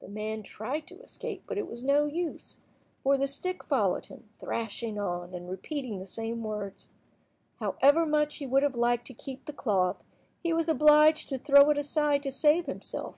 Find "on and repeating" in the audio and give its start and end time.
4.98-6.00